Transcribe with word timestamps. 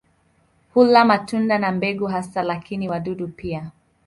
Hula 0.73 1.05
matunda 1.05 1.57
na 1.57 1.71
mbegu 1.71 2.05
hasa 2.05 2.43
lakini 2.43 2.89
wadudu 2.89 3.27
pia. 3.27 3.71